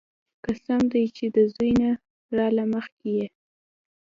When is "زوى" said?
1.53-1.71